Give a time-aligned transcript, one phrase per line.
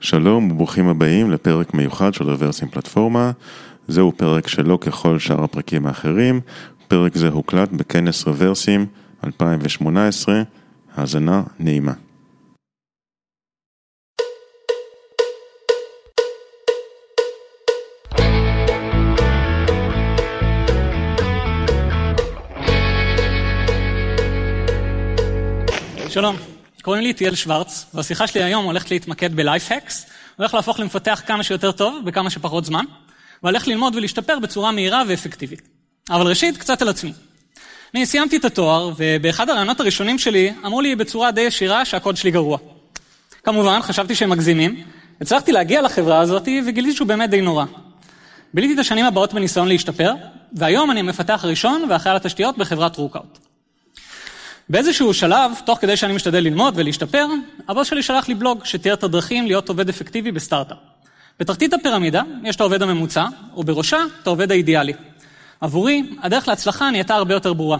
[0.00, 3.30] שלום וברוכים הבאים לפרק מיוחד של רוורסים פלטפורמה.
[3.88, 6.40] זהו פרק שלא ככל שאר הפרקים האחרים.
[6.88, 8.86] פרק זה הוקלט בכנס רוורסים
[9.24, 10.42] 2018.
[10.96, 11.92] האזנה נעימה.
[26.08, 26.36] שלום,
[26.88, 30.06] קוראים לי איתיאל שוורץ, והשיחה שלי היום הולכת להתמקד ב life hacks,
[30.36, 32.84] איך להפוך למפתח כמה שיותר טוב בכמה שפחות זמן,
[33.42, 35.68] ואיך ללמוד ולהשתפר בצורה מהירה ואפקטיבית.
[36.10, 37.12] אבל ראשית, קצת על עצמי.
[37.94, 42.30] אני סיימתי את התואר, ובאחד הראיונות הראשונים שלי אמרו לי בצורה די ישירה שהקוד שלי
[42.30, 42.58] גרוע.
[43.44, 44.84] כמובן, חשבתי שהם מגזימים,
[45.20, 47.64] הצלחתי להגיע לחברה הזאת וגיליתי שהוא באמת די נורא.
[48.54, 50.12] ביליתי את השנים הבאות בניסיון להשתפר,
[50.52, 53.47] והיום אני המפתח הראשון ואחראי על התשתיות בחברת Rookout.
[54.70, 57.26] באיזשהו שלב, תוך כדי שאני משתדל ללמוד ולהשתפר,
[57.68, 60.76] הבוס שלי שלח לי בלוג שתיאר את הדרכים להיות עובד אפקטיבי בסטארט-אפ.
[61.40, 64.92] בתחתית הפירמידה יש את העובד הממוצע, ובראשה את העובד האידיאלי.
[65.60, 67.78] עבורי, הדרך להצלחה נהייתה הרבה יותר ברורה.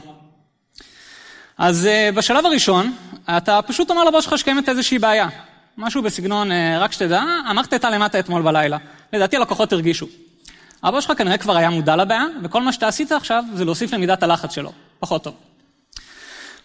[1.59, 2.95] אז uh, בשלב הראשון,
[3.37, 5.29] אתה פשוט אומר לבוס שלך שקיימת איזושהי בעיה.
[5.79, 8.79] משהו בסגנון, uh, רק שתדע, המערכת הייתה למטה אתמול בלילה.
[9.13, 10.07] לדעתי הלקוחות הרגישו.
[10.83, 14.23] הבוס שלך כנראה כבר היה מודע לבעיה, וכל מה שאתה עשית עכשיו זה להוסיף למידת
[14.23, 14.73] הלחץ שלו.
[15.01, 15.48] פחות טוב.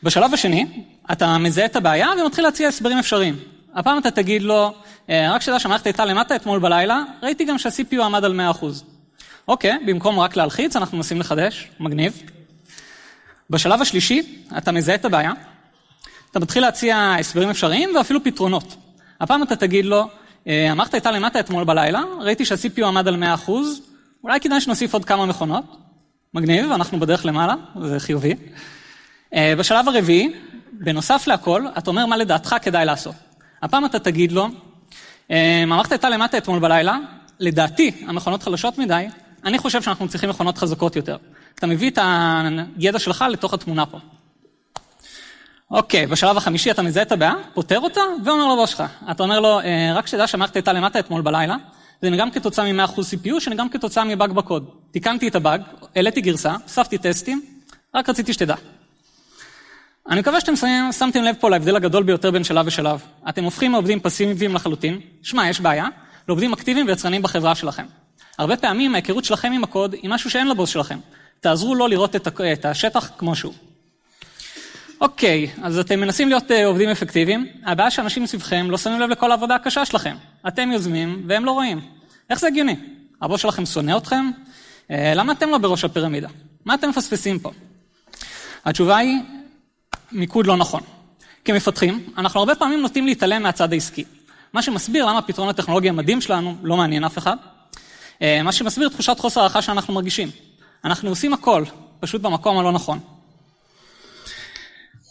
[0.03, 0.65] בשלב השני,
[1.11, 3.35] אתה מזהה את הבעיה ומתחיל להציע הסברים אפשריים.
[3.75, 4.73] הפעם אתה תגיד לו,
[5.09, 8.65] רק שתדע שהמערכת הייתה למטה אתמול בלילה, ראיתי גם שה-CPU עמד על 100%.
[9.47, 12.21] אוקיי, במקום רק להלחיץ, אנחנו מנסים לחדש, מגניב.
[13.49, 15.31] בשלב השלישי, אתה מזהה את הבעיה,
[16.31, 18.75] אתה מתחיל להציע הסברים אפשריים ואפילו פתרונות.
[19.21, 20.07] הפעם אתה תגיד לו,
[20.45, 23.51] המערכת הייתה למטה אתמול בלילה, ראיתי שה-CPU עמד על 100%,
[24.23, 25.77] אולי כדאי שנוסיף עוד כמה מכונות.
[26.33, 28.35] מגניב, אנחנו בדרך למעלה, זה חיובי.
[29.57, 30.33] בשלב הרביעי,
[30.71, 33.15] בנוסף להכל, אתה אומר מה לדעתך כדאי לעשות.
[33.61, 34.47] הפעם אתה תגיד לו,
[35.29, 36.97] המערכת הייתה למטה אתמול בלילה,
[37.39, 39.05] לדעתי המכונות חלשות מדי,
[39.45, 41.17] אני חושב שאנחנו צריכים מכונות חזקות יותר.
[41.55, 41.99] אתה מביא את
[42.77, 43.97] הידע שלך לתוך התמונה פה.
[45.71, 48.83] אוקיי, בשלב החמישי אתה מזהה את הבעיה, פותר אותה, ואומר לבוס שלך.
[49.11, 49.59] אתה אומר לו,
[49.95, 51.55] רק שתדע שהמערכת הייתה למטה אתמול בלילה,
[52.01, 54.69] זה גם כתוצאה מ-100% CPU, שגם כתוצאה מבאג בקוד.
[54.91, 55.61] תיקנתי את הבאג,
[55.95, 57.41] העליתי גרסה, הוספתי טסטים,
[57.95, 58.55] רק רציתי שתדע.
[60.09, 63.01] אני מקווה שאתם שמים, שמתם לב פה להבדל הגדול ביותר בין שלב ושלב.
[63.29, 65.87] אתם הופכים מעובדים פסיביים לחלוטין, שמע, יש בעיה,
[66.27, 67.85] לעובדים אקטיביים ויצרנים בחברה שלכם.
[68.37, 70.99] הרבה פעמים ההיכרות שלכם עם הקוד היא משהו שאין לבוס שלכם.
[71.39, 73.53] תעזרו לו לראות את, את השטח כמו שהוא.
[75.01, 79.31] אוקיי, אז אתם מנסים להיות uh, עובדים אפקטיביים, הבעיה שאנשים סביבכם לא שמים לב לכל
[79.31, 80.15] העבודה הקשה שלכם.
[80.47, 81.81] אתם יוזמים והם לא רואים.
[82.29, 82.75] איך זה הגיוני?
[83.21, 84.29] הבוס שלכם שונא אתכם?
[84.87, 86.27] Uh, למה אתם לא בראש הפירמידה?
[86.65, 87.51] מה אתם מפספסים פה?
[88.65, 89.19] התשובה היא,
[90.13, 90.81] מיקוד לא נכון.
[91.45, 94.03] כמפתחים, אנחנו הרבה פעמים נוטים להתעלם מהצד העסקי.
[94.53, 97.37] מה שמסביר למה הפתרון הטכנולוגי המדהים שלנו לא מעניין אף אחד.
[98.21, 100.29] מה שמסביר תחושת חוסר הערכה שאנחנו מרגישים.
[100.85, 101.63] אנחנו עושים הכל,
[101.99, 102.99] פשוט במקום הלא נכון.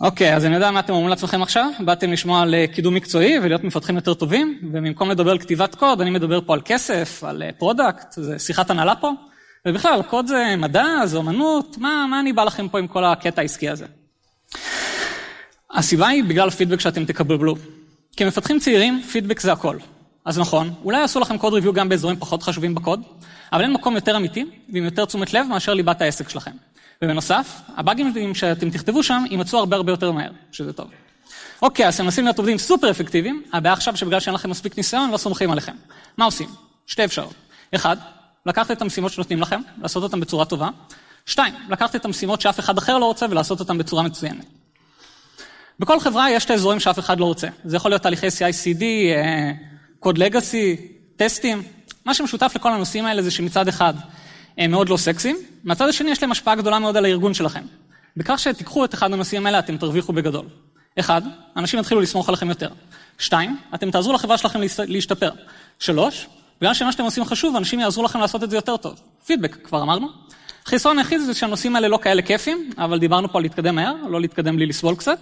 [0.00, 3.64] אוקיי, אז אני יודע מה אתם אומרים לעצמכם עכשיו, באתם לשמוע על קידום מקצועי ולהיות
[3.64, 8.12] מפתחים יותר טובים, ובמקום לדבר על כתיבת קוד, אני מדבר פה על כסף, על product,
[8.12, 9.10] זה שיחת הנהלה פה,
[9.68, 13.40] ובכלל, קוד זה מדע, זה אומנות, מה, מה אני בא לכם פה עם כל הקטע
[13.40, 13.86] העסקי הזה?
[15.72, 17.54] הסיבה היא בגלל הפידבק שאתם תקבלו.
[18.16, 19.76] כמפתחים צעירים, פידבק זה הכל.
[20.24, 23.02] אז נכון, אולי יעשו לכם code review גם באזורים פחות חשובים בקוד,
[23.52, 26.50] אבל אין מקום יותר אמיתי ועם יותר תשומת לב מאשר ליבת העסק שלכם.
[27.02, 30.90] ובנוסף, הבאגים שאתם תכתבו שם יימצאו הרבה הרבה יותר מהר, שזה טוב.
[31.62, 35.10] אוקיי, אז אתם מנסים להיות עובדים סופר אפקטיביים, הבעיה עכשיו שבגלל שאין לכם מספיק ניסיון,
[35.10, 35.74] לא סומכים עליכם.
[36.16, 36.48] מה עושים?
[36.86, 37.34] שתי אפשרות.
[37.74, 37.96] אחד,
[38.46, 40.68] לקחת את המשימות שנותנים לכם, לעשות אותן בצורה טובה.
[41.26, 44.44] שתיים, לקחת את המשימות שאף אחד אחר לא רוצה ולעשות אותן בצורה מצוינת.
[45.80, 47.48] בכל חברה יש את האזורים שאף אחד לא רוצה.
[47.64, 48.82] זה יכול להיות תהליכי CI/CD,
[50.00, 50.76] קוד לגאסי,
[51.16, 51.62] טסטים.
[52.04, 53.94] מה שמשותף לכל הנושאים האלה זה שמצד אחד
[54.58, 57.62] הם מאוד לא סקסיים, מהצד השני יש להם השפעה גדולה מאוד על הארגון שלכם.
[58.16, 60.46] בכך שתיקחו את אחד הנושאים האלה אתם תרוויחו בגדול.
[60.98, 61.22] אחד,
[61.56, 62.68] אנשים יתחילו לסמוך עליכם יותר.
[63.18, 65.30] שתיים, אתם תעזרו לחברה שלכם להשתפר.
[65.78, 66.26] שלוש,
[66.60, 69.00] בגלל שמה שאתם עושים חשוב, אנשים יעזרו לכם לעשות את זה יותר טוב.
[69.26, 70.08] פידבק, כבר אמרנו.
[70.64, 74.20] חיסרון היחיד זה שהנושאים האלה לא כאלה כיפים, אבל דיברנו פה על להתקדם מהר, לא
[74.20, 75.18] להתקדם בלי לסבול קצת.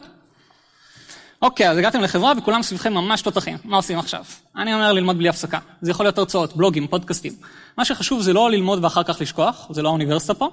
[1.42, 4.24] אוקיי, אז הגעתם לחברה וכולם סביבכם ממש תותחים, מה עושים עכשיו?
[4.56, 5.58] אני אומר ללמוד בלי הפסקה.
[5.80, 7.32] זה יכול להיות הרצאות, בלוגים, פודקאסטים.
[7.76, 10.50] מה שחשוב זה לא ללמוד ואחר כך לשכוח, זה לא האוניברסיטה פה.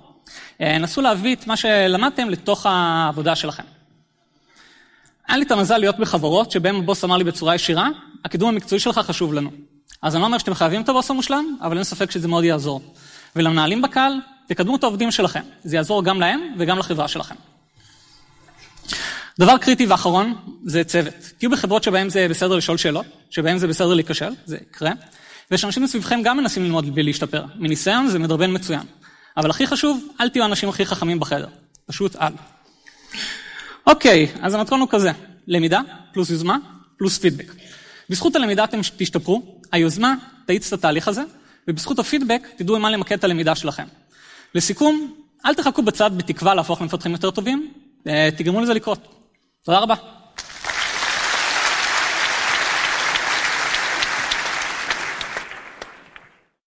[0.59, 3.63] נסו להביא את מה שלמדתם לתוך העבודה שלכם.
[5.27, 7.89] היה לי את המזל להיות בחברות שבהן הבוס אמר לי בצורה ישירה,
[8.25, 9.49] הקידום המקצועי שלך חשוב לנו.
[10.01, 12.81] אז אני לא אומר שאתם חייבים את הבוס המושלם, אבל אין ספק שזה מאוד יעזור.
[13.35, 14.13] ולמנהלים בקהל,
[14.47, 15.41] תקדמו את העובדים שלכם.
[15.63, 17.35] זה יעזור גם להם וגם לחברה שלכם.
[19.39, 21.13] דבר קריטי ואחרון זה צוות.
[21.37, 24.91] תהיו בחברות שבהן זה בסדר לשאול שאלות, שבהן זה בסדר להיכשל, זה יקרה.
[25.51, 27.45] ויש אנשים מסביבכם גם מנסים ללמוד ולהשתפר.
[27.55, 28.81] מניסיון זה מדרבן מצוין.
[29.37, 31.47] אבל הכי חשוב, אל תהיו האנשים הכי חכמים בחדר.
[31.85, 32.33] פשוט אל.
[33.87, 35.11] אוקיי, אז המתכון הוא כזה,
[35.47, 35.81] למידה,
[36.13, 36.57] פלוס יוזמה,
[36.97, 37.53] פלוס פידבק.
[38.09, 41.21] בזכות הלמידה אתם תשתפרו, היוזמה תאיץ את התהליך הזה,
[41.67, 43.85] ובזכות הפידבק תדעו מה למקד את הלמידה שלכם.
[44.55, 45.13] לסיכום,
[45.45, 47.71] אל תחכו בצד בתקווה להפוך למפתחים יותר טובים,
[48.37, 49.16] תגרמו לזה לקרות.
[49.66, 49.94] תודה רבה.